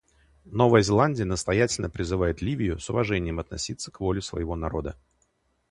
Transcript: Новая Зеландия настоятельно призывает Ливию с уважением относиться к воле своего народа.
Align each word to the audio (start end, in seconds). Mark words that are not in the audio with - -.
Новая 0.45 0.81
Зеландия 0.81 1.25
настоятельно 1.25 1.87
призывает 1.87 2.41
Ливию 2.41 2.79
с 2.79 2.89
уважением 2.89 3.37
относиться 3.39 3.91
к 3.91 3.99
воле 3.99 4.19
своего 4.19 4.55
народа. 4.55 4.97